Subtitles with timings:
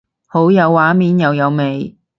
[0.25, 1.95] 好有畫面又有味